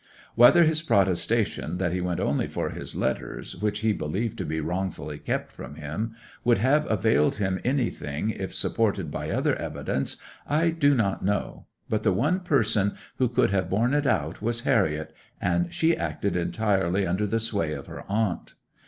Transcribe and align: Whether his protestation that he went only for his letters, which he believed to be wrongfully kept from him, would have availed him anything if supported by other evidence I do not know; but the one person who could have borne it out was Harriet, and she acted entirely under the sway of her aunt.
Whether 0.33 0.63
his 0.63 0.81
protestation 0.81 1.77
that 1.77 1.93
he 1.93 2.01
went 2.01 2.19
only 2.19 2.47
for 2.47 2.71
his 2.71 2.95
letters, 2.95 3.55
which 3.57 3.81
he 3.81 3.93
believed 3.93 4.35
to 4.39 4.45
be 4.47 4.59
wrongfully 4.59 5.19
kept 5.19 5.51
from 5.51 5.75
him, 5.75 6.15
would 6.43 6.57
have 6.57 6.89
availed 6.89 7.35
him 7.35 7.59
anything 7.63 8.31
if 8.31 8.51
supported 8.51 9.11
by 9.11 9.29
other 9.29 9.55
evidence 9.57 10.17
I 10.47 10.71
do 10.71 10.95
not 10.95 11.23
know; 11.23 11.67
but 11.87 12.01
the 12.01 12.13
one 12.13 12.39
person 12.39 12.95
who 13.19 13.29
could 13.29 13.51
have 13.51 13.69
borne 13.69 13.93
it 13.93 14.07
out 14.07 14.41
was 14.41 14.61
Harriet, 14.61 15.13
and 15.39 15.71
she 15.71 15.95
acted 15.95 16.35
entirely 16.35 17.05
under 17.05 17.27
the 17.27 17.39
sway 17.39 17.73
of 17.73 17.85
her 17.85 18.03
aunt. 18.09 18.55